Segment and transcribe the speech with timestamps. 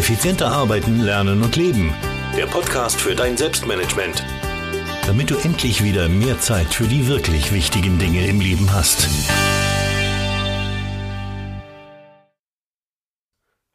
[0.00, 1.94] Effizienter arbeiten, lernen und leben.
[2.34, 4.24] Der Podcast für dein Selbstmanagement.
[5.04, 9.06] Damit du endlich wieder mehr Zeit für die wirklich wichtigen Dinge im Leben hast.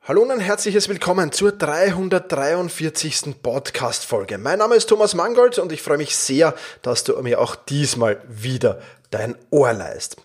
[0.01, 3.43] Hallo und ein herzliches Willkommen zur 343.
[3.43, 4.39] Podcast-Folge.
[4.39, 8.19] Mein Name ist Thomas Mangold und ich freue mich sehr, dass du mir auch diesmal
[8.27, 8.81] wieder
[9.11, 10.17] dein Ohr leist.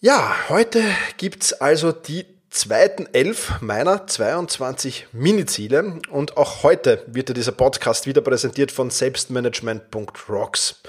[0.00, 0.82] Ja, heute
[1.16, 8.06] gibt's also die zweiten elf meiner 22 Mini-Ziele und auch heute wird dir dieser Podcast
[8.06, 10.80] wieder präsentiert von selbstmanagement.rocks.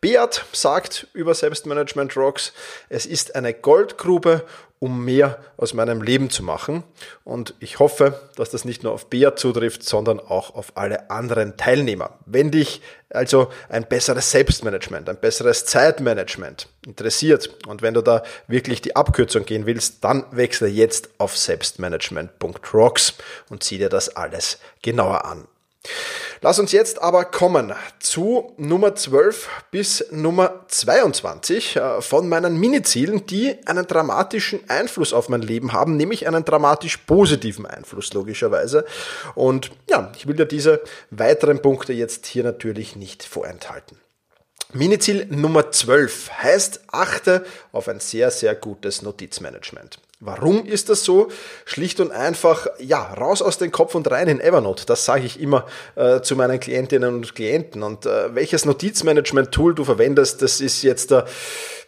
[0.00, 2.52] Beat sagt über Selbstmanagement Rocks,
[2.88, 4.44] es ist eine Goldgrube
[4.84, 6.84] um mehr aus meinem Leben zu machen.
[7.24, 11.56] Und ich hoffe, dass das nicht nur auf Bea zutrifft, sondern auch auf alle anderen
[11.56, 12.18] Teilnehmer.
[12.26, 18.82] Wenn dich also ein besseres Selbstmanagement, ein besseres Zeitmanagement interessiert und wenn du da wirklich
[18.82, 23.14] die Abkürzung gehen willst, dann wechsle jetzt auf selbstmanagement.rocks
[23.48, 25.48] und zieh dir das alles genauer an.
[26.44, 33.24] Lass uns jetzt aber kommen zu Nummer 12 bis Nummer 22 äh, von meinen Mini-Zielen,
[33.24, 38.84] die einen dramatischen Einfluss auf mein Leben haben, nämlich einen dramatisch positiven Einfluss logischerweise.
[39.34, 43.96] Und ja, ich will dir diese weiteren Punkte jetzt hier natürlich nicht vorenthalten.
[44.74, 49.98] Miniziel Nummer 12 heißt, achte auf ein sehr, sehr gutes Notizmanagement.
[50.18, 51.28] Warum ist das so?
[51.64, 54.84] Schlicht und einfach, ja, raus aus dem Kopf und rein in Evernote.
[54.84, 57.84] Das sage ich immer äh, zu meinen Klientinnen und Klienten.
[57.84, 61.26] Und äh, welches Notizmanagement-Tool du verwendest, das ist jetzt der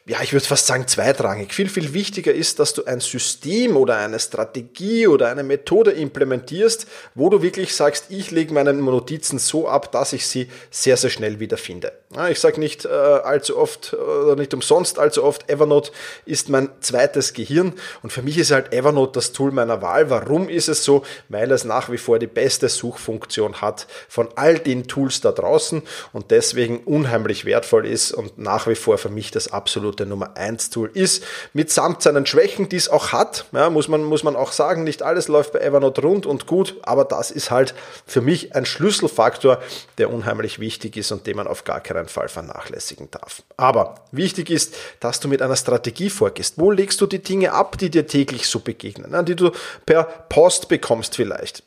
[0.08, 1.52] ja, ich würde fast sagen, zweitrangig.
[1.52, 6.86] Viel, viel wichtiger ist, dass du ein System oder eine Strategie oder eine Methode implementierst,
[7.16, 11.10] wo du wirklich sagst, ich lege meine Notizen so ab, dass ich sie sehr, sehr
[11.10, 11.92] schnell wiederfinde.
[12.14, 15.90] Ja, ich sage nicht äh, allzu oft oder nicht umsonst allzu oft, Evernote
[16.24, 17.72] ist mein zweites Gehirn
[18.04, 20.08] und für mich ist halt Evernote das Tool meiner Wahl.
[20.08, 21.02] Warum ist es so?
[21.28, 25.82] Weil es nach wie vor die beste Suchfunktion hat von all den Tools da draußen
[26.12, 30.36] und deswegen unheimlich wertvoll ist und nach wie vor für mich das absolut absolute Nummer
[30.36, 31.24] 1 Tool ist,
[31.54, 35.02] mitsamt seinen Schwächen, die es auch hat, ja, muss, man, muss man auch sagen, nicht
[35.02, 37.74] alles läuft bei Evernote rund und gut, aber das ist halt
[38.06, 39.58] für mich ein Schlüsselfaktor,
[39.98, 43.42] der unheimlich wichtig ist und den man auf gar keinen Fall vernachlässigen darf.
[43.56, 46.58] Aber wichtig ist, dass du mit einer Strategie vorgehst.
[46.58, 49.50] Wo legst du die Dinge ab, die dir täglich so begegnen, die du
[49.86, 51.62] per Post bekommst vielleicht?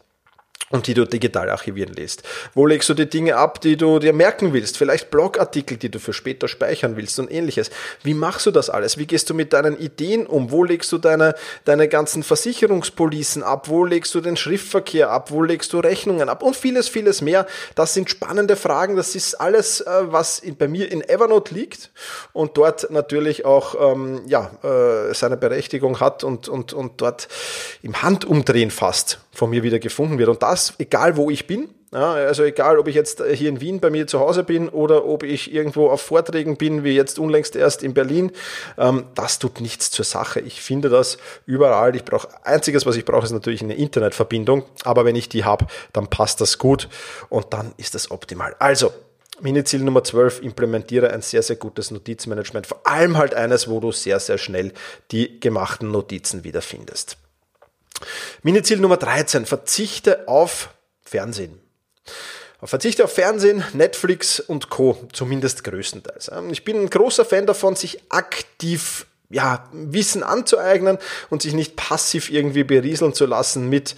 [0.69, 2.23] Und die du digital archivieren lässt.
[2.53, 4.77] Wo legst du die Dinge ab, die du dir merken willst?
[4.77, 7.71] Vielleicht Blogartikel, die du für später speichern willst und ähnliches.
[8.03, 8.97] Wie machst du das alles?
[8.97, 10.51] Wie gehst du mit deinen Ideen um?
[10.51, 11.35] Wo legst du deine,
[11.65, 13.67] deine ganzen Versicherungspolicen ab?
[13.67, 15.31] Wo legst du den Schriftverkehr ab?
[15.31, 16.43] Wo legst du Rechnungen ab?
[16.43, 17.47] Und vieles, vieles mehr.
[17.75, 18.95] Das sind spannende Fragen.
[18.95, 21.91] Das ist alles, äh, was bei mir in Evernote liegt
[22.33, 27.27] und dort natürlich auch ähm, ja, äh, seine Berechtigung hat und, und, und dort
[27.81, 30.29] im Handumdrehen fast von mir wieder gefunden wird.
[30.29, 31.69] Und das, egal wo ich bin.
[31.91, 35.05] Ja, also egal, ob ich jetzt hier in Wien bei mir zu Hause bin oder
[35.05, 38.31] ob ich irgendwo auf Vorträgen bin, wie jetzt unlängst erst in Berlin,
[38.77, 40.39] ähm, das tut nichts zur Sache.
[40.41, 41.17] Ich finde das
[41.47, 41.95] überall.
[41.95, 44.65] Ich brauche einziges, was ich brauche, ist natürlich eine Internetverbindung.
[44.83, 46.89] Aber wenn ich die habe, dann passt das gut
[47.29, 48.55] und dann ist das optimal.
[48.59, 48.91] Also
[49.41, 52.67] Mini-Ziel Nummer 12, implementiere ein sehr, sehr gutes Notizmanagement.
[52.67, 54.73] Vor allem halt eines, wo du sehr, sehr schnell
[55.11, 57.17] die gemachten Notizen wiederfindest.
[58.43, 60.69] Mini-Ziel Nummer 13, verzichte auf
[61.03, 61.59] Fernsehen.
[62.63, 65.07] Verzichte auf Fernsehen, Netflix und Co.
[65.13, 66.29] Zumindest größtenteils.
[66.51, 70.97] Ich bin ein großer Fan davon, sich aktiv ja, Wissen anzueignen
[71.29, 73.95] und sich nicht passiv irgendwie berieseln zu lassen mit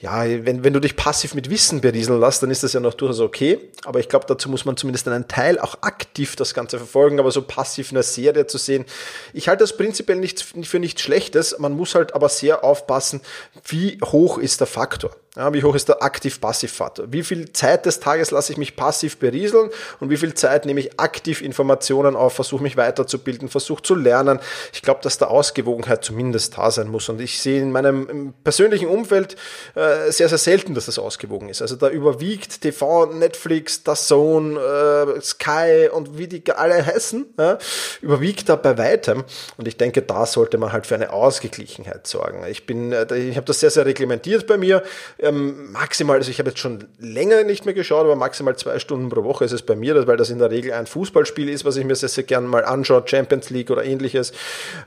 [0.00, 2.94] ja, wenn, wenn du dich passiv mit Wissen berieseln lässt, dann ist das ja noch
[2.94, 3.58] durchaus okay.
[3.84, 7.30] Aber ich glaube, dazu muss man zumindest einen Teil auch aktiv das Ganze verfolgen, aber
[7.30, 8.86] so passiv eine Serie zu sehen.
[9.34, 11.58] Ich halte das prinzipiell nicht für nichts Schlechtes.
[11.58, 13.20] Man muss halt aber sehr aufpassen,
[13.66, 15.14] wie hoch ist der Faktor.
[15.36, 17.12] Ja, wie hoch ist der Aktiv-Passiv-Faktor?
[17.12, 20.80] Wie viel Zeit des Tages lasse ich mich passiv berieseln und wie viel Zeit nehme
[20.80, 24.40] ich aktiv Informationen auf, versuche mich weiterzubilden, versuche zu lernen?
[24.72, 27.08] Ich glaube, dass da Ausgewogenheit zumindest da sein muss.
[27.08, 29.36] Und ich sehe in meinem persönlichen Umfeld
[29.76, 31.62] äh, sehr, sehr selten, dass das ausgewogen ist.
[31.62, 37.58] Also da überwiegt TV, Netflix, The Zone, äh, Sky und wie die alle heißen, ja,
[38.00, 39.24] überwiegt da bei weitem.
[39.56, 42.44] Und ich denke, da sollte man halt für eine Ausgeglichenheit sorgen.
[42.48, 44.82] Ich bin, äh, ich habe das sehr, sehr reglementiert bei mir.
[45.18, 49.08] Ähm, maximal, also ich habe jetzt schon länger nicht mehr geschaut, aber maximal zwei Stunden
[49.08, 51.76] pro Woche ist es bei mir, weil das in der Regel ein Fußballspiel ist, was
[51.76, 54.32] ich mir sehr, sehr gerne mal anschaue, Champions League oder ähnliches,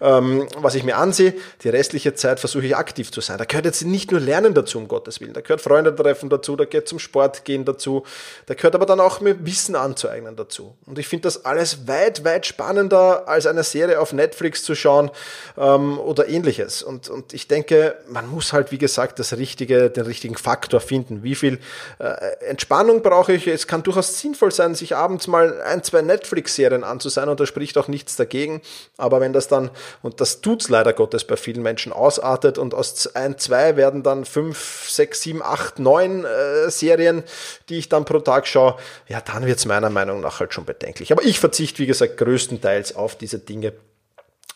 [0.02, 1.34] ähm, was ich mir ansehe.
[1.64, 3.38] Die restliche Zeit versuche ich aktiv zu sein.
[3.38, 5.34] Da gehört jetzt nicht nur Lernen dazu, um Gottes Willen.
[5.34, 8.04] Da gehört Freunde treffen dazu, da gehört zum Sport gehen dazu,
[8.46, 10.76] da gehört aber dann auch mir Wissen anzueignen dazu.
[10.86, 15.10] Und ich finde das alles weit, weit spannender, als eine Serie auf Netflix zu schauen
[15.58, 16.84] ähm, oder ähnliches.
[16.84, 21.24] Und, und ich denke, man muss halt, wie gesagt, das richtige, den richtigen Faktor finden.
[21.24, 21.58] Wie viel
[21.98, 23.48] äh, Entspannung brauche ich?
[23.48, 27.80] Es kann durchaus sinnvoll sein, sich abends mal ein, zwei Netflix-Serien anzusehen und da spricht
[27.80, 28.62] auch nichts dagegen.
[28.98, 29.72] Aber wenn das dann,
[30.04, 34.26] und das tut's leider Gottes bei vielen Menschen, ausartet und aus ein, zwei werden dann
[34.26, 37.24] fünf, sechs, sieben, acht, neun äh, Serien,
[37.70, 38.78] die ich dann pro Tag schaue,
[39.08, 41.12] ja, dann wird's meiner Meinung nach halt schon bedenklich.
[41.12, 43.74] Aber ich verzichte, wie gesagt, größtenteils auf diese Dinge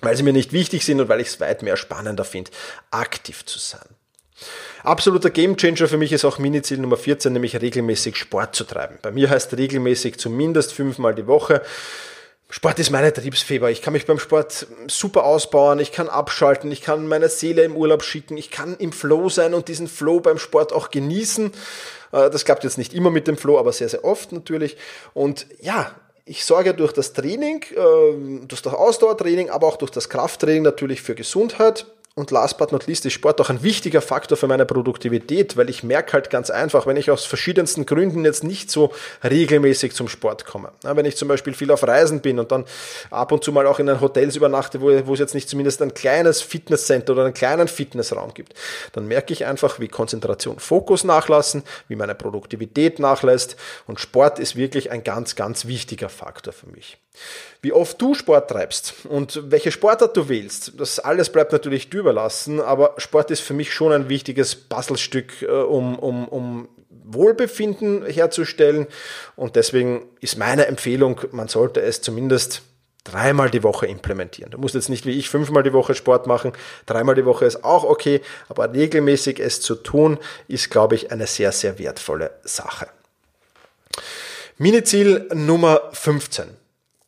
[0.01, 2.51] weil sie mir nicht wichtig sind und weil ich es weit mehr spannender finde,
[2.91, 3.87] aktiv zu sein.
[4.83, 8.99] Absoluter Gamechanger für mich ist auch Miniziel Nummer 14, nämlich regelmäßig Sport zu treiben.
[9.01, 11.63] Bei mir heißt regelmäßig zumindest fünfmal die Woche.
[12.49, 13.69] Sport ist meine Triebsfeber.
[13.71, 17.75] Ich kann mich beim Sport super ausbauen, ich kann abschalten, ich kann meine Seele im
[17.75, 21.51] Urlaub schicken, ich kann im Flow sein und diesen Flow beim Sport auch genießen.
[22.13, 24.77] Äh, das klappt jetzt nicht immer mit dem Flow, aber sehr, sehr oft natürlich.
[25.13, 30.07] Und ja, ich sorge durch das Training, äh, durch das Ausdauertraining, aber auch durch das
[30.07, 31.85] Krafttraining natürlich für Gesundheit.
[32.17, 35.69] Und last but not least ist Sport auch ein wichtiger Faktor für meine Produktivität, weil
[35.69, 38.91] ich merke halt ganz einfach, wenn ich aus verschiedensten Gründen jetzt nicht so
[39.23, 40.71] regelmäßig zum Sport komme.
[40.81, 42.65] wenn ich zum Beispiel viel auf Reisen bin und dann
[43.11, 45.79] ab und zu mal auch in den Hotels übernachte, wo, wo es jetzt nicht zumindest
[45.83, 48.55] ein kleines Fitnesscenter oder einen kleinen Fitnessraum gibt,
[48.93, 53.57] dann merke ich einfach, wie Konzentration, Fokus nachlassen, wie meine Produktivität nachlässt.
[53.85, 56.97] Und Sport ist wirklich ein ganz, ganz wichtiger Faktor für mich.
[57.61, 61.99] Wie oft du Sport treibst und welche Sportart du wählst, das alles bleibt natürlich dir
[62.01, 68.05] überlassen, aber Sport ist für mich schon ein wichtiges Puzzlestück, äh, um, um, um Wohlbefinden
[68.05, 68.87] herzustellen.
[69.35, 72.61] Und deswegen ist meine Empfehlung, man sollte es zumindest
[73.03, 74.51] dreimal die Woche implementieren.
[74.51, 76.51] Du musst jetzt nicht wie ich fünfmal die Woche Sport machen,
[76.85, 81.25] dreimal die Woche ist auch okay, aber regelmäßig es zu tun, ist, glaube ich, eine
[81.25, 82.87] sehr, sehr wertvolle Sache.
[84.57, 86.66] Miniziel Nummer 15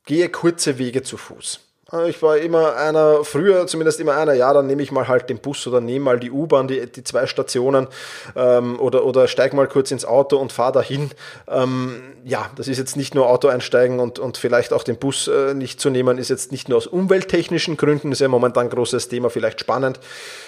[0.09, 1.68] gehe kurze Wege zu Fuß.
[1.91, 5.29] Äh, ich war immer einer, früher zumindest immer einer, ja, dann nehme ich mal halt
[5.29, 7.87] den Bus oder nehme mal die U-Bahn, die, die zwei Stationen
[8.35, 11.11] ähm, oder, oder steig mal kurz ins Auto und fahre dahin.
[11.47, 15.27] Ähm, ja, das ist jetzt nicht nur Auto einsteigen und, und vielleicht auch den Bus
[15.27, 18.69] äh, nicht zu nehmen, ist jetzt nicht nur aus umwelttechnischen Gründen, ist ja momentan ein
[18.69, 19.99] großes Thema, vielleicht spannend,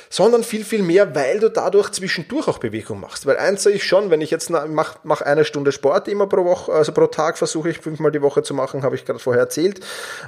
[0.10, 3.26] sondern viel, viel mehr, weil du dadurch zwischendurch auch Bewegung machst.
[3.26, 6.44] Weil eins sehe ich schon, wenn ich jetzt mache mach eine Stunde Sport immer pro
[6.44, 9.44] Woche, also pro Tag versuche ich fünfmal die Woche zu machen, habe ich gerade vorher
[9.44, 9.80] erzählt.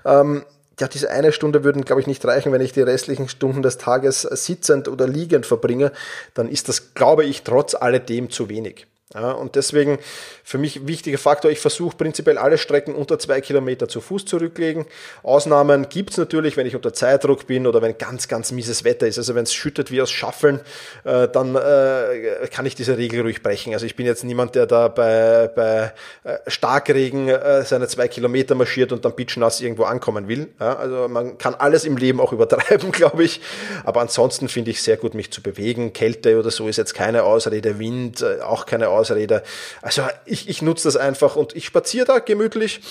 [0.06, 0.44] Ähm,
[0.80, 3.78] ja, diese eine Stunde würden, glaube ich, nicht reichen, wenn ich die restlichen Stunden des
[3.78, 5.92] Tages sitzend oder liegend verbringe,
[6.34, 8.88] dann ist das, glaube ich, trotz alledem zu wenig.
[9.14, 10.00] Ja, und deswegen
[10.44, 14.86] für mich wichtiger Faktor, ich versuche prinzipiell alle Strecken unter zwei Kilometer zu Fuß zurücklegen.
[15.22, 19.20] Ausnahmen gibt's natürlich, wenn ich unter Zeitdruck bin oder wenn ganz, ganz mieses Wetter ist.
[19.20, 20.62] Also wenn es schüttet wie aus Schaffeln,
[21.04, 23.74] äh, dann äh, kann ich diese Regel ruhig brechen.
[23.74, 28.56] Also ich bin jetzt niemand, der da bei, bei äh, Starkregen äh, seine zwei Kilometer
[28.56, 30.50] marschiert und dann bitschnass irgendwo ankommen will.
[30.60, 33.42] Ja, also man kann alles im Leben auch übertreiben, glaube ich.
[33.84, 35.94] Aber ansonsten finde ich sehr gut, mich zu bewegen.
[35.94, 39.44] Kälte oder so ist jetzt keine Ausrede, Wind äh, auch keine Ausrede.
[39.82, 42.82] Also ich, ich nutze das einfach und ich spaziere da gemütlich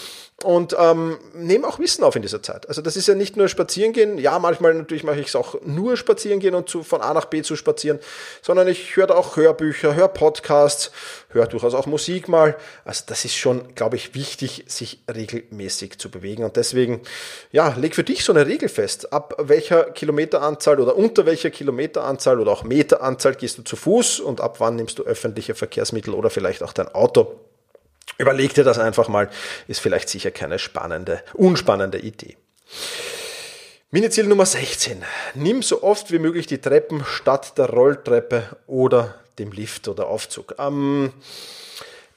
[0.44, 2.69] und ähm, nehme auch Wissen auf in dieser Zeit.
[2.69, 5.56] Also das ist ja nicht nur spazieren gehen, ja, manchmal natürlich mache ich es auch
[5.65, 7.99] nur spazieren gehen und zu, von A nach B zu spazieren,
[8.43, 10.91] sondern ich höre auch Hörbücher, höre Podcasts,
[11.29, 12.56] höre durchaus auch Musik mal.
[12.85, 16.45] Also das ist schon, glaube ich, wichtig, sich regelmäßig zu bewegen.
[16.45, 17.00] Und deswegen,
[17.50, 19.12] ja, leg für dich so eine Regel fest.
[19.12, 24.40] Ab welcher Kilometeranzahl oder unter welcher Kilometeranzahl oder auch Meteranzahl gehst du zu Fuß und
[24.40, 27.38] ab wann nimmst du öffentliche Verkehrsmittel oder vielleicht auch dein Auto.
[28.19, 29.31] Überleg dir das einfach mal,
[29.69, 32.37] ist vielleicht sicher keine spannende, unspannende Idee.
[33.90, 35.04] Miniziel Nummer 16.
[35.35, 40.54] Nimm so oft wie möglich die Treppen statt der Rolltreppe oder dem Lift oder Aufzug.
[40.59, 41.12] Ähm,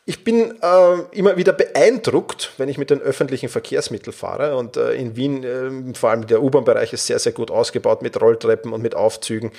[0.07, 4.55] ich bin äh, immer wieder beeindruckt, wenn ich mit den öffentlichen Verkehrsmitteln fahre.
[4.55, 8.21] Und äh, in Wien, äh, vor allem der U-Bahn-Bereich, ist sehr, sehr gut ausgebaut mit
[8.21, 9.51] Rolltreppen und mit Aufzügen.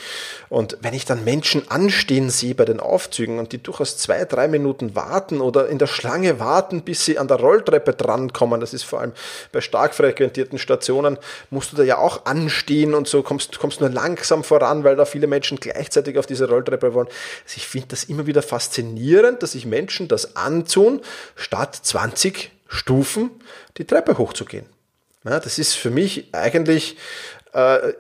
[0.49, 4.47] Und wenn ich dann Menschen anstehen sehe bei den Aufzügen und die durchaus zwei, drei
[4.47, 8.85] Minuten warten oder in der Schlange warten, bis sie an der Rolltreppe drankommen, das ist
[8.85, 9.15] vor allem
[9.51, 11.19] bei stark frequentierten Stationen,
[11.51, 15.07] musst du da ja auch anstehen und so kommst, kommst nur langsam voran, weil da
[15.07, 17.09] viele Menschen gleichzeitig auf diese Rolltreppe wollen.
[17.09, 21.01] Also ich finde das immer wieder faszinierend, dass sich Menschen das anzun,
[21.35, 23.31] statt 20 Stufen
[23.79, 24.67] die Treppe hochzugehen.
[25.25, 26.97] Ja, das ist für mich eigentlich
[27.53, 27.93] äh,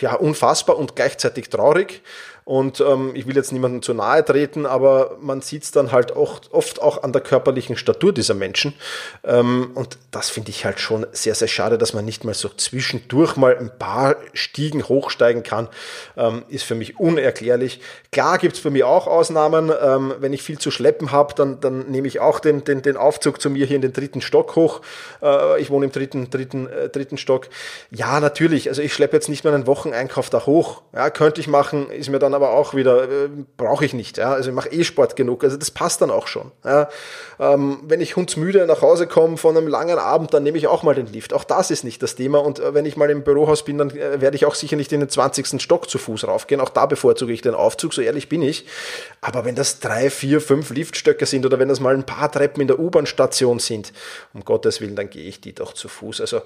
[0.00, 2.02] ja, unfassbar und gleichzeitig traurig.
[2.48, 6.16] Und ähm, ich will jetzt niemandem zu nahe treten, aber man sieht es dann halt
[6.16, 8.72] auch, oft auch an der körperlichen Statur dieser Menschen.
[9.22, 12.48] Ähm, und das finde ich halt schon sehr, sehr schade, dass man nicht mal so
[12.48, 15.68] zwischendurch mal ein paar Stiegen hochsteigen kann.
[16.16, 17.82] Ähm, ist für mich unerklärlich.
[18.12, 19.70] Klar gibt es bei mir auch Ausnahmen.
[19.82, 22.96] Ähm, wenn ich viel zu schleppen habe, dann, dann nehme ich auch den, den, den
[22.96, 24.80] Aufzug zu mir hier in den dritten Stock hoch.
[25.20, 27.48] Äh, ich wohne im dritten, dritten, äh, dritten Stock.
[27.90, 28.70] Ja, natürlich.
[28.70, 30.80] Also ich schleppe jetzt nicht mehr einen Wocheneinkauf da hoch.
[30.94, 34.16] Ja, könnte ich machen, ist mir dann aber auch wieder, äh, brauche ich nicht.
[34.16, 34.32] Ja?
[34.32, 36.52] Also ich mache eh Sport genug, also das passt dann auch schon.
[36.64, 36.88] Ja?
[37.40, 40.84] Ähm, wenn ich hundsmüde nach Hause komme von einem langen Abend, dann nehme ich auch
[40.84, 41.32] mal den Lift.
[41.32, 42.38] Auch das ist nicht das Thema.
[42.38, 44.92] Und äh, wenn ich mal im Bürohaus bin, dann äh, werde ich auch sicher nicht
[44.92, 45.60] in den 20.
[45.60, 46.60] Stock zu Fuß raufgehen.
[46.60, 48.66] Auch da bevorzuge ich den Aufzug, so ehrlich bin ich.
[49.20, 52.60] Aber wenn das drei, vier, fünf Liftstöcke sind oder wenn das mal ein paar Treppen
[52.60, 53.92] in der U-Bahn-Station sind,
[54.32, 56.20] um Gottes Willen, dann gehe ich die doch zu Fuß.
[56.20, 56.42] Also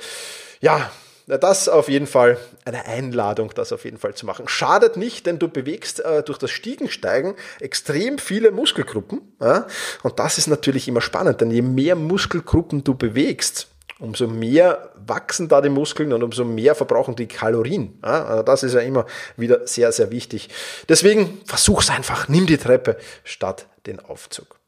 [0.62, 0.90] ja,
[1.26, 4.48] das auf jeden Fall eine Einladung, das auf jeden Fall zu machen.
[4.48, 9.20] Schadet nicht, denn du bewegst äh, durch das Stiegensteigen extrem viele Muskelgruppen.
[9.40, 9.66] Ja?
[10.02, 15.48] Und das ist natürlich immer spannend, denn je mehr Muskelgruppen du bewegst, umso mehr wachsen
[15.48, 17.98] da die Muskeln und umso mehr verbrauchen die Kalorien.
[18.02, 18.24] Ja?
[18.24, 20.48] Also das ist ja immer wieder sehr, sehr wichtig.
[20.88, 24.58] Deswegen versuch's einfach, nimm die Treppe statt den Aufzug.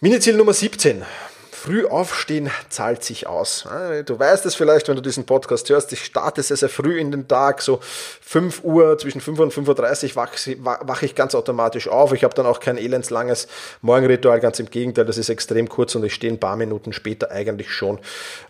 [0.00, 1.04] Miniziel Nummer 17.
[1.64, 3.66] Früh aufstehen zahlt sich aus.
[4.04, 7.10] Du weißt es vielleicht, wenn du diesen Podcast hörst, ich starte sehr, sehr früh in
[7.10, 11.88] den Tag, so 5 Uhr, zwischen 5 und 5.30 Uhr wache wach ich ganz automatisch
[11.88, 12.12] auf.
[12.12, 13.48] Ich habe dann auch kein elendslanges
[13.80, 17.30] Morgenritual, ganz im Gegenteil, das ist extrem kurz und ich stehe ein paar Minuten später
[17.30, 17.98] eigentlich schon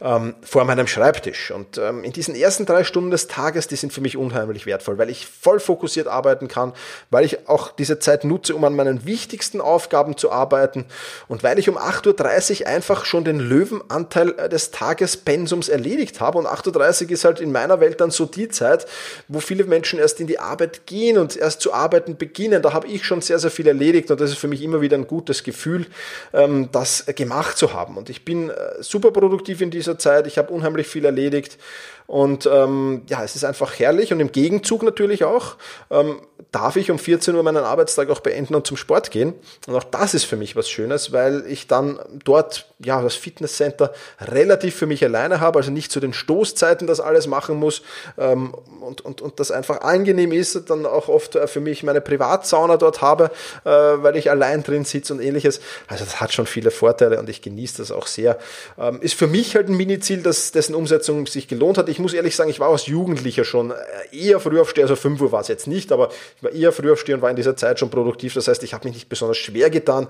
[0.01, 1.53] ähm, vor meinem Schreibtisch.
[1.53, 4.99] Und ähm, in diesen ersten drei Stunden des Tages, die sind für mich unheimlich wertvoll,
[4.99, 6.73] weil ich voll fokussiert arbeiten kann,
[7.11, 10.85] weil ich auch diese Zeit nutze, um an meinen wichtigsten Aufgaben zu arbeiten
[11.29, 16.21] und weil ich um 8.30 Uhr einfach einfach schon den Löwenanteil äh, des Tagespensums erledigt
[16.21, 16.39] habe.
[16.39, 18.87] Und 38 ist halt in meiner Welt dann so die Zeit,
[19.29, 22.63] wo viele Menschen erst in die Arbeit gehen und erst zu arbeiten beginnen.
[22.63, 24.97] Da habe ich schon sehr, sehr viel erledigt und das ist für mich immer wieder
[24.97, 25.87] ein gutes Gefühl,
[26.33, 27.97] ähm, das gemacht zu haben.
[27.97, 30.27] Und ich bin äh, super produktiv in dieser Zeit.
[30.27, 31.59] Ich habe unheimlich viel erledigt.
[32.07, 35.57] Und ähm, ja, es ist einfach herrlich und im Gegenzug natürlich auch
[35.91, 36.17] ähm,
[36.53, 39.33] darf ich um 14 Uhr meinen Arbeitstag auch beenden und zum Sport gehen.
[39.67, 43.93] Und auch das ist für mich was Schönes, weil ich dann dort ja das Fitnesscenter
[44.21, 47.83] relativ für mich alleine habe, also nicht zu den Stoßzeiten das alles machen muss
[48.19, 52.03] ähm, und, und, und das einfach angenehm ist, dann auch oft äh, für mich meine
[52.03, 53.31] Privatsauna dort habe,
[53.65, 55.61] äh, weil ich allein drin sitze und ähnliches.
[55.89, 58.39] Also das hat schon viele Vorteile und ich genieße das auch sehr.
[58.79, 62.35] Ähm, ist für mich halt ein Mini-Ziel, dessen Umsetzung sich gelohnt hat ich muss ehrlich
[62.37, 63.75] sagen, ich war als Jugendlicher schon äh,
[64.13, 66.93] eher früh aufstehen, also 5 Uhr war es jetzt nicht, aber ich war eher früh
[66.93, 68.35] aufstehen und war in dieser Zeit schon produktiv.
[68.35, 70.09] Das heißt, ich habe mich nicht besonders schwer getan.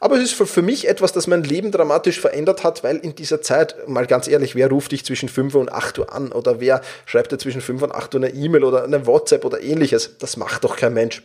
[0.00, 3.14] Aber es ist für, für mich etwas, das mein Leben dramatisch verändert hat, weil in
[3.14, 6.60] dieser Zeit, mal ganz ehrlich, wer ruft dich zwischen 5 und 8 Uhr an oder
[6.60, 10.16] wer schreibt dir zwischen 5 und 8 Uhr eine E-Mail oder eine WhatsApp oder ähnliches?
[10.18, 11.22] Das macht doch kein Mensch.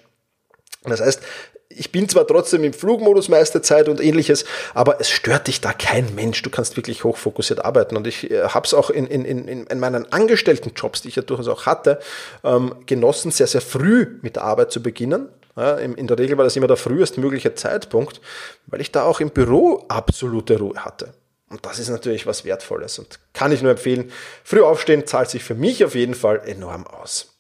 [0.84, 1.22] Das heißt,
[1.70, 5.74] ich bin zwar trotzdem im Flugmodus meiste Zeit und ähnliches, aber es stört dich da
[5.74, 6.42] kein Mensch.
[6.42, 7.98] Du kannst wirklich hochfokussiert arbeiten.
[7.98, 11.24] Und ich äh, habe es auch in, in, in, in meinen Angestelltenjobs, die ich ja
[11.24, 12.00] durchaus auch hatte,
[12.44, 15.30] ähm, genossen, sehr, sehr früh mit der Arbeit zu beginnen.
[15.58, 18.20] Ja, in der Regel war das immer der frühestmögliche Zeitpunkt,
[18.68, 21.14] weil ich da auch im Büro absolute Ruhe hatte.
[21.50, 24.12] Und das ist natürlich was Wertvolles und kann ich nur empfehlen.
[24.44, 27.38] Früh aufstehen zahlt sich für mich auf jeden Fall enorm aus.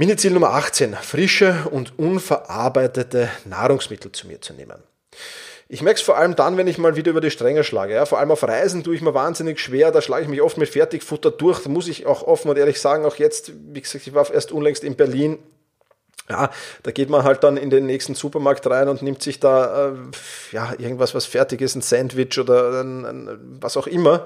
[0.00, 4.82] Miniziel Nummer 18, frische und unverarbeitete Nahrungsmittel zu mir zu nehmen.
[5.68, 7.92] Ich merke es vor allem dann, wenn ich mal wieder über die Stränge schlage.
[7.92, 8.06] Ja.
[8.06, 10.70] Vor allem auf Reisen tue ich mir wahnsinnig schwer, da schlage ich mich oft mit
[10.70, 11.64] Fertigfutter durch.
[11.64, 14.52] Da muss ich auch offen und ehrlich sagen, auch jetzt, wie gesagt, ich war erst
[14.52, 15.38] unlängst in Berlin,
[16.30, 16.50] ja,
[16.84, 19.92] da geht man halt dann in den nächsten Supermarkt rein und nimmt sich da äh,
[20.52, 24.24] ja irgendwas, was fertig ist, ein Sandwich oder ein, ein, was auch immer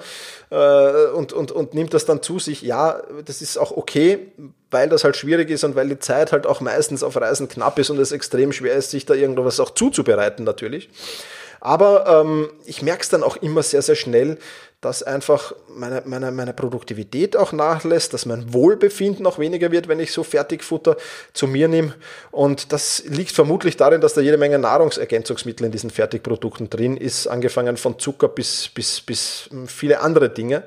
[0.50, 2.62] äh, und, und, und nimmt das dann zu sich.
[2.62, 4.32] Ja, das ist auch okay,
[4.70, 7.78] weil das halt schwierig ist und weil die Zeit halt auch meistens auf Reisen knapp
[7.78, 10.90] ist und es extrem schwer ist, sich da irgendwas auch zuzubereiten natürlich.
[11.64, 14.37] Aber ähm, ich merke es dann auch immer sehr, sehr schnell,
[14.83, 19.99] dass einfach meine, meine, meine Produktivität auch nachlässt, dass mein Wohlbefinden auch weniger wird, wenn
[19.99, 20.99] ich so Fertigfutter
[21.33, 21.94] zu mir nehme.
[22.30, 27.28] Und das liegt vermutlich darin, dass da jede Menge Nahrungsergänzungsmittel in diesen Fertigprodukten drin ist,
[27.28, 30.64] angefangen von Zucker bis, bis, bis viele andere Dinge.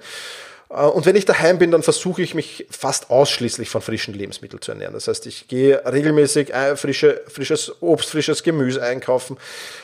[0.69, 4.61] Äh, und wenn ich daheim bin, dann versuche ich mich fast ausschließlich von frischen Lebensmitteln
[4.61, 4.93] zu ernähren.
[4.93, 9.37] Das heißt, ich gehe regelmäßig frische, frisches Obst, frisches Gemüse einkaufen,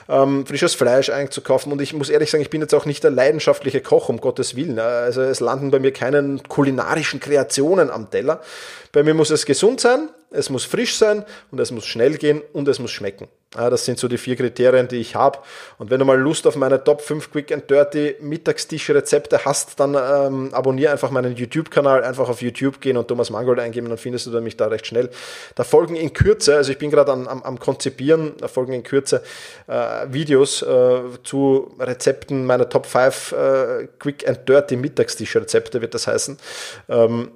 [0.10, 1.72] ähm, frisches Fleisch einzukaufen.
[1.72, 4.56] Und ich muss ehrlich sagen, ich bin jetzt auch nicht der leidenschaftliche Koch, um Gottes
[4.56, 4.80] Willen.
[4.80, 8.42] Also es landen bei mir keine kulinarischen Kreationen am Teller.
[8.94, 12.44] Bei mir muss es gesund sein, es muss frisch sein und es muss schnell gehen
[12.54, 13.28] und es muss schmecken.
[13.56, 15.40] Ja, das sind so die vier Kriterien, die ich habe.
[15.80, 19.96] Und wenn du mal Lust auf meine Top 5 Quick and Dirty Mittagstisch-Rezepte hast, dann
[19.96, 24.28] ähm, abonniere einfach meinen YouTube-Kanal, einfach auf YouTube gehen und Thomas Mangold eingeben, dann findest
[24.28, 25.10] du mich da recht schnell.
[25.56, 29.24] Da folgen in Kürze, also ich bin gerade am, am, Konzipieren, da folgen in Kürze
[29.68, 36.06] äh, Videos äh, zu Rezepten meiner Top 5 äh, Quick and Dirty Mittagstisch-Rezepte, wird das
[36.06, 36.38] heißen.
[36.90, 37.32] Ähm,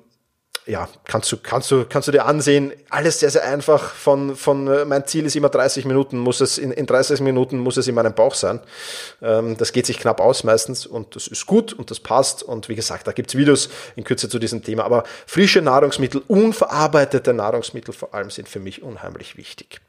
[0.67, 2.73] ja, kannst du, kannst du, kannst du dir ansehen.
[2.89, 3.93] Alles sehr, sehr einfach.
[3.93, 7.57] Von, von, äh, mein Ziel ist immer 30 Minuten, muss es, in, in 30 Minuten
[7.57, 8.59] muss es in meinem Bauch sein.
[9.21, 12.43] Ähm, das geht sich knapp aus meistens und das ist gut und das passt.
[12.43, 14.83] Und wie gesagt, da gibt's Videos in Kürze zu diesem Thema.
[14.83, 19.79] Aber frische Nahrungsmittel, unverarbeitete Nahrungsmittel vor allem sind für mich unheimlich wichtig.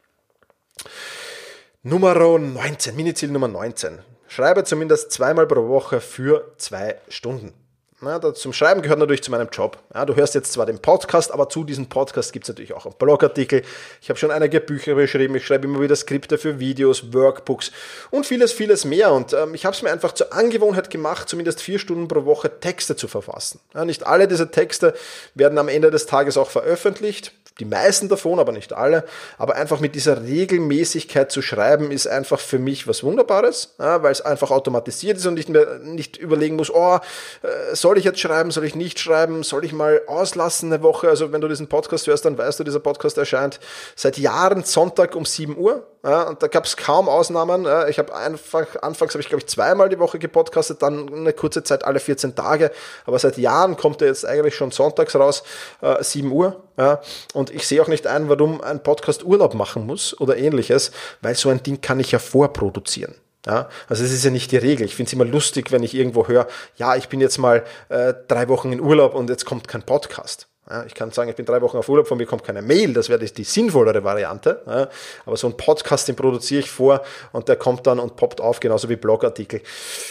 [1.82, 3.98] Nummer 19, Miniziel Nummer 19.
[4.28, 7.52] Schreibe zumindest zweimal pro Woche für zwei Stunden.
[8.00, 9.76] Ja, zum Schreiben gehört natürlich zu meinem Job.
[9.92, 12.86] Ja, du hörst jetzt zwar den Podcast, aber zu diesem Podcast gibt es natürlich auch
[12.86, 13.62] einen Blogartikel.
[14.00, 17.72] Ich habe schon einige Bücher geschrieben, ich schreibe immer wieder Skripte für Videos, Workbooks
[18.12, 19.12] und vieles, vieles mehr.
[19.12, 22.60] Und ähm, ich habe es mir einfach zur Angewohnheit gemacht, zumindest vier Stunden pro Woche
[22.60, 23.58] Texte zu verfassen.
[23.74, 24.94] Ja, nicht alle diese Texte
[25.34, 29.04] werden am Ende des Tages auch veröffentlicht die meisten davon, aber nicht alle.
[29.36, 34.12] Aber einfach mit dieser Regelmäßigkeit zu schreiben, ist einfach für mich was Wunderbares, ja, weil
[34.12, 36.98] es einfach automatisiert ist und ich mir nicht überlegen muss, oh,
[37.42, 41.08] äh, soll ich jetzt schreiben, soll ich nicht schreiben, soll ich mal auslassen eine Woche?
[41.08, 43.58] Also wenn du diesen Podcast hörst, dann weißt du, dieser Podcast erscheint
[43.96, 45.86] seit Jahren Sonntag um 7 Uhr.
[46.04, 47.64] Ja, und da gab es kaum Ausnahmen.
[47.64, 51.32] Ja, ich habe einfach, anfangs habe ich, glaube ich, zweimal die Woche gepodcastet, dann eine
[51.32, 52.70] kurze Zeit alle 14 Tage.
[53.04, 55.42] Aber seit Jahren kommt er jetzt eigentlich schon sonntags raus,
[55.82, 56.62] äh, 7 Uhr.
[56.78, 57.00] Ja,
[57.34, 61.34] und ich sehe auch nicht ein, warum ein Podcast Urlaub machen muss oder ähnliches, weil
[61.34, 63.16] so ein Ding kann ich ja vorproduzieren.
[63.46, 64.84] Ja, also es ist ja nicht die Regel.
[64.84, 68.14] Ich finde es immer lustig, wenn ich irgendwo höre, ja, ich bin jetzt mal äh,
[68.28, 70.47] drei Wochen in Urlaub und jetzt kommt kein Podcast.
[70.70, 72.92] Ja, ich kann sagen, ich bin drei Wochen auf Urlaub, von mir kommt keine Mail,
[72.92, 74.62] das wäre die, sinnvollere Variante.
[74.66, 74.88] Ja,
[75.24, 78.60] aber so ein Podcast, den produziere ich vor und der kommt dann und poppt auf,
[78.60, 79.62] genauso wie Blogartikel.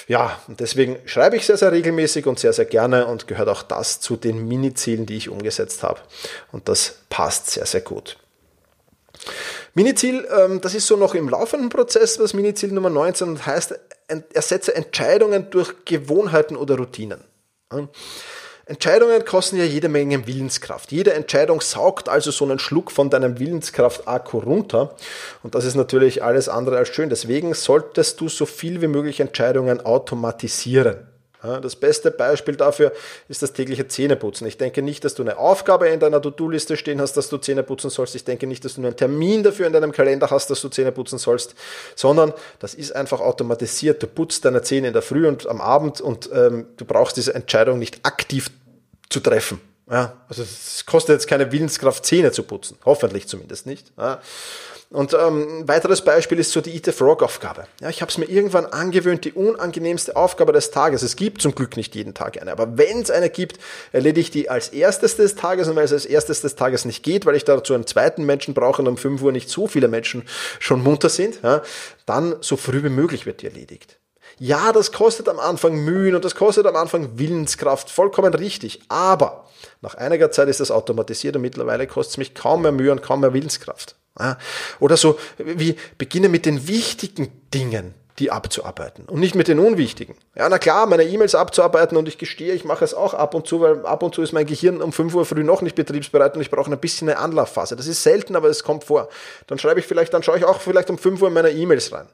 [0.07, 3.61] Ja, und deswegen schreibe ich sehr, sehr regelmäßig und sehr, sehr gerne und gehört auch
[3.61, 5.99] das zu den Mini-Zielen, die ich umgesetzt habe.
[6.51, 8.17] Und das passt sehr, sehr gut.
[9.75, 13.79] Miniziel, ähm, das ist so noch im laufenden Prozess, das Miniziel Nummer 19 und heißt,
[14.33, 17.23] ersetze Entscheidungen durch Gewohnheiten oder Routinen.
[18.67, 20.91] Entscheidungen kosten ja jede Menge Willenskraft.
[20.91, 24.93] Jede Entscheidung saugt also so einen Schluck von deinem Willenskraft-Akku runter.
[25.41, 27.09] Und das ist natürlich alles andere als schön.
[27.09, 31.07] Deswegen solltest du so viel wie möglich Entscheidungen automatisieren.
[31.41, 32.91] Das beste Beispiel dafür
[33.29, 34.47] ist das tägliche Zähneputzen.
[34.47, 37.61] Ich denke nicht, dass du eine Aufgabe in deiner To-Do-Liste stehen hast, dass du Zähne
[37.61, 38.15] putzen sollst.
[38.15, 40.91] Ich denke nicht, dass du einen Termin dafür in deinem Kalender hast, dass du Zähne
[40.91, 41.53] putzen sollst,
[41.95, 44.01] sondern das ist einfach automatisiert.
[44.01, 47.35] Du putzt deine Zähne in der Früh und am Abend und ähm, du brauchst diese
[47.35, 48.49] Entscheidung nicht aktiv
[49.09, 49.61] zu treffen.
[49.89, 52.77] Ja, also es kostet jetzt keine Willenskraft, Zähne zu putzen.
[52.83, 53.93] Hoffentlich zumindest nicht.
[53.97, 54.21] Ja.
[54.89, 57.67] Und ähm, ein weiteres Beispiel ist so die Eat the Frog-Aufgabe.
[57.81, 61.01] Ja, ich habe es mir irgendwann angewöhnt, die unangenehmste Aufgabe des Tages.
[61.01, 63.59] Es gibt zum Glück nicht jeden Tag eine, aber wenn es eine gibt,
[63.91, 67.03] erledige ich die als erstes des Tages und weil es als erstes des Tages nicht
[67.03, 69.89] geht, weil ich dazu einen zweiten Menschen brauche und um 5 Uhr nicht so viele
[69.89, 70.23] Menschen
[70.59, 71.61] schon munter sind, ja,
[72.05, 73.97] dann so früh wie möglich wird die erledigt.
[74.39, 78.81] Ja, das kostet am Anfang Mühen und das kostet am Anfang Willenskraft, vollkommen richtig.
[78.87, 79.45] Aber
[79.81, 83.01] nach einiger Zeit ist das automatisiert und mittlerweile kostet es mich kaum mehr Mühe und
[83.01, 83.95] kaum mehr Willenskraft.
[84.79, 90.15] Oder so wie beginne mit den wichtigen Dingen, die abzuarbeiten und nicht mit den unwichtigen.
[90.35, 93.47] Ja, na klar, meine E-Mails abzuarbeiten und ich gestehe, ich mache es auch ab und
[93.47, 96.35] zu, weil ab und zu ist mein Gehirn um 5 Uhr früh noch nicht betriebsbereit
[96.35, 97.75] und ich brauche ein bisschen eine Anlaufphase.
[97.75, 99.07] Das ist selten, aber es kommt vor.
[99.45, 101.91] Dann schreibe ich vielleicht, dann schaue ich auch vielleicht um 5 Uhr in meine E-Mails
[101.91, 102.07] rein.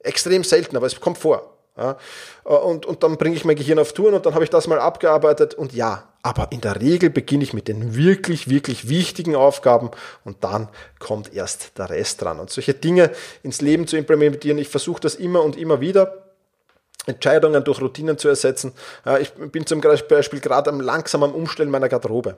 [0.00, 1.58] Extrem selten, aber es kommt vor.
[1.76, 1.96] Ja,
[2.44, 4.78] und, und dann bringe ich mein Gehirn auf Touren und dann habe ich das mal
[4.78, 9.90] abgearbeitet und ja, aber in der Regel beginne ich mit den wirklich, wirklich wichtigen Aufgaben
[10.24, 12.38] und dann kommt erst der Rest dran.
[12.40, 13.10] Und solche Dinge
[13.42, 16.31] ins Leben zu implementieren, ich versuche das immer und immer wieder.
[17.06, 18.72] Entscheidungen durch Routinen zu ersetzen.
[19.20, 22.36] Ich bin zum Beispiel gerade am langsamen Umstellen meiner Garderobe.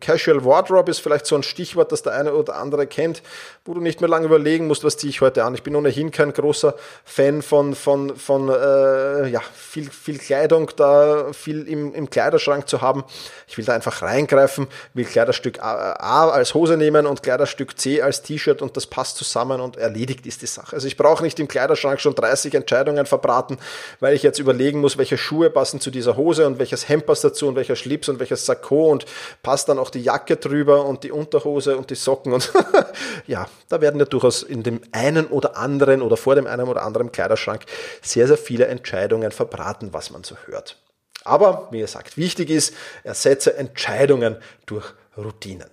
[0.00, 3.22] Casual Wardrobe ist vielleicht so ein Stichwort, das der eine oder andere kennt,
[3.66, 5.54] wo du nicht mehr lange überlegen musst, was ziehe ich heute an.
[5.54, 6.74] Ich bin ohnehin kein großer
[7.04, 12.80] Fan von, von, von äh, ja, viel, viel Kleidung, da viel im, im Kleiderschrank zu
[12.80, 13.04] haben.
[13.46, 18.22] Ich will da einfach reingreifen, will Kleiderstück A als Hose nehmen und Kleiderstück C als
[18.22, 20.76] T-Shirt und das passt zusammen und erledigt ist die Sache.
[20.76, 23.58] Also ich brauche nicht im Kleiderschrank schon 30 Entscheidungen verbraten,
[24.00, 27.24] weil ich jetzt überlegen muss, welche Schuhe passen zu dieser Hose und welches Hemd passt
[27.24, 29.06] dazu und welcher Schlips und welches Sakko und
[29.42, 32.52] passt dann auch die Jacke drüber und die Unterhose und die Socken und
[33.26, 36.82] ja, da werden ja durchaus in dem einen oder anderen oder vor dem einen oder
[36.82, 37.64] anderen Kleiderschrank
[38.00, 40.78] sehr, sehr viele Entscheidungen verbraten, was man so hört.
[41.24, 45.70] Aber, wie gesagt, wichtig ist, ersetze Entscheidungen durch Routinen.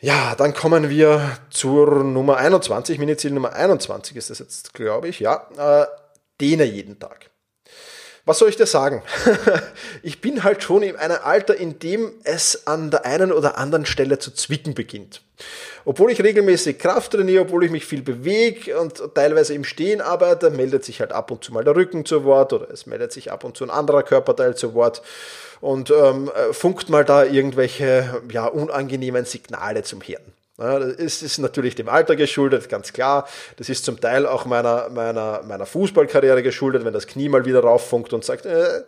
[0.00, 5.20] Ja, dann kommen wir zur Nummer 21, Miniziel Nummer 21 ist das jetzt, glaube ich,
[5.20, 5.86] ja, äh,
[6.42, 7.30] dehne jeden Tag.
[8.24, 9.02] was soll ich dir sagen?
[10.02, 13.86] ich bin halt schon in einem Alter, in dem es an der einen oder anderen
[13.86, 15.22] Stelle zu zwicken beginnt.
[15.84, 20.50] Obwohl ich regelmäßig Kraft trainiere, obwohl ich mich viel bewege und teilweise im Stehen arbeite,
[20.50, 23.32] meldet sich halt ab und zu mal der Rücken zu Wort oder es meldet sich
[23.32, 25.02] ab und zu ein anderer Körperteil zu Wort
[25.60, 30.22] und ähm, äh, funkt mal da irgendwelche ja, unangenehmen Signale zum Hirn.
[30.62, 33.28] Das ist natürlich dem Alter geschuldet, ganz klar.
[33.56, 37.60] Das ist zum Teil auch meiner, meiner, meiner Fußballkarriere geschuldet, wenn das Knie mal wieder
[37.60, 38.82] rauffunkt und sagt, äh,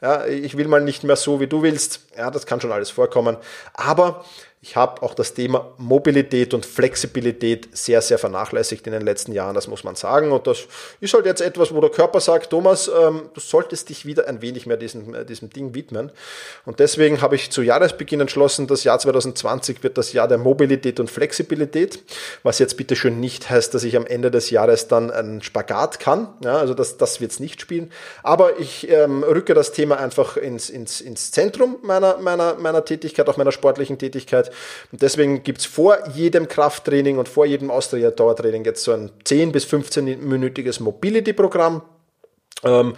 [0.00, 2.00] ja, ich will mal nicht mehr so, wie du willst.
[2.16, 3.36] Ja, das kann schon alles vorkommen.
[3.74, 4.24] Aber
[4.64, 9.56] ich habe auch das Thema Mobilität und Flexibilität sehr, sehr vernachlässigt in den letzten Jahren,
[9.56, 10.30] das muss man sagen.
[10.30, 10.68] Und das
[11.00, 14.40] ist halt jetzt etwas, wo der Körper sagt, Thomas, ähm, du solltest dich wieder ein
[14.40, 16.12] wenig mehr diesem, äh, diesem Ding widmen.
[16.64, 21.00] Und deswegen habe ich zu Jahresbeginn entschlossen, das Jahr 2020 wird das Jahr der Mobilität
[21.00, 21.98] und Flexibilität,
[22.44, 25.98] was jetzt bitte schön nicht heißt, dass ich am Ende des Jahres dann einen Spagat
[25.98, 26.28] kann.
[26.44, 27.90] Ja, also das, das wird es nicht spielen.
[28.22, 33.28] Aber ich ähm, rücke das Thema einfach ins, ins, ins Zentrum meiner, meiner, meiner Tätigkeit,
[33.28, 34.51] auch meiner sportlichen Tätigkeit
[34.90, 39.52] und deswegen gibt es vor jedem Krafttraining und vor jedem Ausdauertraining jetzt so ein 10
[39.52, 41.82] bis 15-minütiges Mobility-Programm.
[42.64, 42.94] Ähm,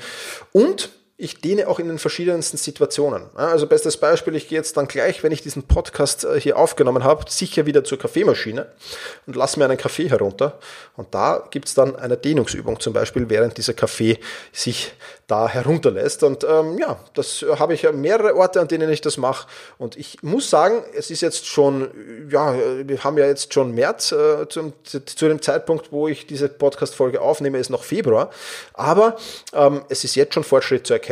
[0.52, 3.30] und ich dehne auch in den verschiedensten Situationen.
[3.36, 7.04] Also bestes Beispiel, ich gehe jetzt dann gleich, wenn ich diesen Podcast äh, hier aufgenommen
[7.04, 8.66] habe, sicher wieder zur Kaffeemaschine
[9.26, 10.58] und lasse mir einen Kaffee herunter.
[10.96, 14.18] Und da gibt es dann eine Dehnungsübung zum Beispiel, während dieser Kaffee
[14.52, 14.92] sich
[15.28, 16.24] da herunterlässt.
[16.24, 19.46] Und ähm, ja, das habe ich mehrere Orte, an denen ich das mache.
[19.78, 24.10] Und ich muss sagen, es ist jetzt schon, ja, wir haben ja jetzt schon März,
[24.10, 28.30] äh, zum, zu dem Zeitpunkt, wo ich diese Podcast-Folge aufnehme, ist noch Februar.
[28.72, 29.16] Aber
[29.52, 31.03] ähm, es ist jetzt schon Fortschritt zu erkennen.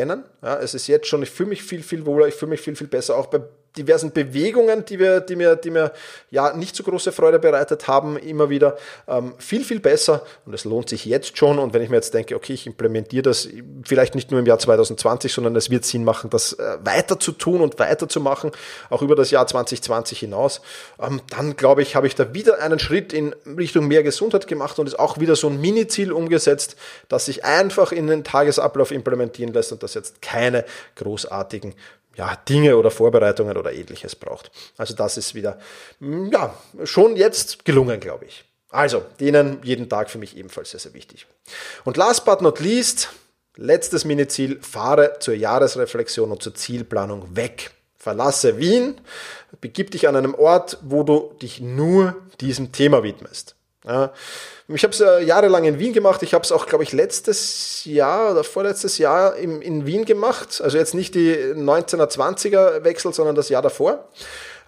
[0.43, 2.77] Ja, es ist jetzt schon, ich fühle mich viel, viel wohler, ich fühle mich viel,
[2.77, 3.17] viel besser.
[3.17, 3.41] Auch bei
[3.77, 5.93] diversen Bewegungen, die, wir, die mir, die mir
[6.31, 8.77] ja nicht so große Freude bereitet haben, immer wieder
[9.09, 10.23] ähm, viel, viel besser.
[10.45, 11.59] Und es lohnt sich jetzt schon.
[11.59, 13.49] Und wenn ich mir jetzt denke, okay, ich implementiere das
[13.85, 17.33] vielleicht nicht nur im Jahr 2020, sondern es wird Sinn machen, das äh, weiter zu
[17.33, 18.51] tun und weiter zu machen,
[18.91, 20.61] auch über das Jahr 2020 hinaus,
[21.01, 24.79] ähm, dann glaube ich, habe ich da wieder einen Schritt in Richtung mehr Gesundheit gemacht
[24.79, 26.77] und ist auch wieder so ein Mini-Ziel umgesetzt,
[27.09, 30.65] das sich einfach in den Tagesablauf implementieren lässt und das jetzt keine
[30.97, 31.75] großartigen
[32.17, 34.51] ja, Dinge oder Vorbereitungen oder ähnliches braucht.
[34.77, 35.59] Also das ist wieder,
[36.01, 38.45] mm, ja, schon jetzt gelungen, glaube ich.
[38.71, 41.27] Also, denen jeden Tag für mich ebenfalls sehr, sehr wichtig.
[41.85, 43.11] Und last but not least,
[43.57, 47.73] letztes Mini-Ziel, fahre zur Jahresreflexion und zur Zielplanung weg.
[47.99, 48.99] Verlasse Wien,
[49.61, 53.55] begib dich an einem Ort, wo du dich nur diesem Thema widmest.
[53.85, 54.13] Ja,
[54.69, 56.23] ich habe es äh, jahrelang in Wien gemacht.
[56.23, 60.61] Ich habe es auch, glaube ich, letztes Jahr oder vorletztes Jahr in, in Wien gemacht.
[60.63, 64.09] Also jetzt nicht die 19er, 20er Wechsel, sondern das Jahr davor.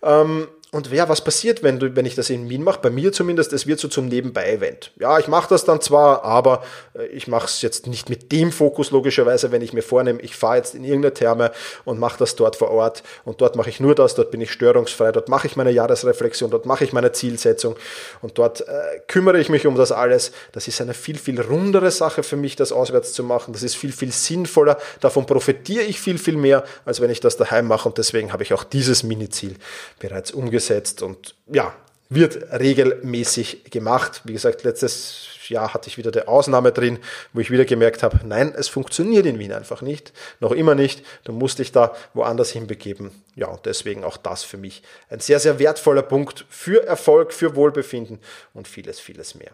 [0.02, 2.80] Ähm, und wer, was passiert, wenn, du, wenn ich das in Wien mache?
[2.82, 4.90] Bei mir zumindest, es wird so zum Nebenbei-Event.
[4.98, 6.64] Ja, ich mache das dann zwar, aber
[6.98, 10.34] äh, ich mache es jetzt nicht mit dem Fokus logischerweise, wenn ich mir vornehme, ich
[10.34, 11.52] fahre jetzt in irgendeine Therme
[11.84, 14.50] und mache das dort vor Ort und dort mache ich nur das, dort bin ich
[14.50, 17.76] störungsfrei, dort mache ich meine Jahresreflexion, dort mache ich meine Zielsetzung
[18.20, 20.32] und dort äh, kümmere ich mich um das alles.
[20.50, 23.52] Das ist eine viel, viel rundere Sache für mich, das auswärts zu machen.
[23.52, 24.78] Das ist viel, viel sinnvoller.
[25.00, 28.42] Davon profitiere ich viel, viel mehr, als wenn ich das daheim mache und deswegen habe
[28.42, 29.54] ich auch dieses Mini-Ziel
[30.00, 31.74] bereits umgesetzt umgesetzt und ja,
[32.10, 34.22] wird regelmäßig gemacht.
[34.24, 36.98] Wie gesagt, letztes Jahr hatte ich wieder die Ausnahme drin,
[37.32, 41.04] wo ich wieder gemerkt habe, nein, es funktioniert in Wien einfach nicht, noch immer nicht.
[41.24, 43.10] Du musst dich da woanders hinbegeben.
[43.34, 47.56] Ja, und deswegen auch das für mich ein sehr, sehr wertvoller Punkt für Erfolg, für
[47.56, 48.20] Wohlbefinden
[48.52, 49.52] und vieles, vieles mehr.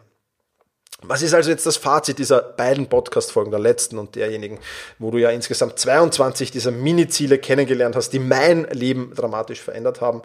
[1.03, 4.59] Was ist also jetzt das Fazit dieser beiden Podcast-Folgen, der letzten und derjenigen,
[4.99, 10.23] wo du ja insgesamt 22 dieser Mini-Ziele kennengelernt hast, die mein Leben dramatisch verändert haben?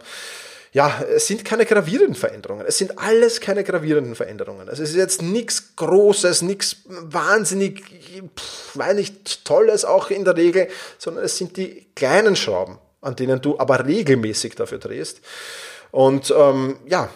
[0.72, 2.66] Ja, es sind keine gravierenden Veränderungen.
[2.66, 4.68] Es sind alles keine gravierenden Veränderungen.
[4.68, 7.82] Also es ist jetzt nichts Großes, nichts wahnsinnig,
[8.74, 13.40] weiß nicht, Tolles auch in der Regel, sondern es sind die kleinen Schrauben, an denen
[13.40, 15.20] du aber regelmäßig dafür drehst
[15.90, 17.08] und ähm, ja,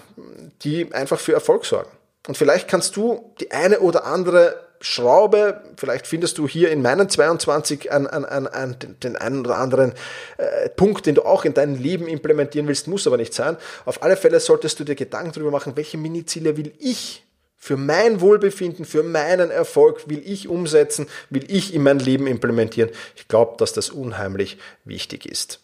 [0.62, 1.90] die einfach für Erfolg sorgen.
[2.28, 7.08] Und vielleicht kannst du die eine oder andere Schraube, vielleicht findest du hier in meinen
[7.08, 9.92] 22 an, an, an, an den einen oder anderen
[10.38, 13.58] äh, Punkt, den du auch in dein Leben implementieren willst, muss aber nicht sein.
[13.84, 17.24] Auf alle Fälle solltest du dir Gedanken darüber machen, welche Mini-Ziele will ich
[17.58, 22.90] für mein Wohlbefinden, für meinen Erfolg will ich umsetzen, will ich in mein Leben implementieren.
[23.16, 25.60] Ich glaube, dass das unheimlich wichtig ist.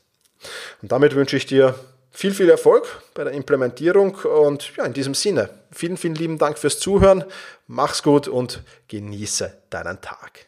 [0.83, 1.74] Und damit wünsche ich dir
[2.16, 6.59] viel, viel Erfolg bei der Implementierung und ja, in diesem Sinne, vielen, vielen lieben Dank
[6.59, 7.24] fürs Zuhören.
[7.66, 10.46] Mach's gut und genieße deinen Tag.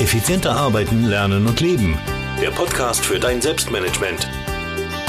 [0.00, 1.98] Effizienter arbeiten, lernen und leben.
[2.40, 4.26] Der Podcast für dein Selbstmanagement.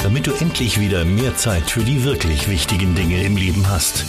[0.02, 4.04] Damit du endlich wieder mehr Zeit für die wirklich wichtigen Dinge im Leben hast.